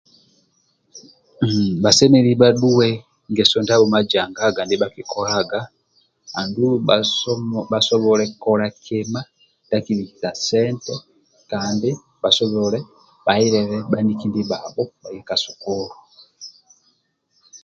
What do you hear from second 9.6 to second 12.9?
ndia akibikisa sente andulu bhasobole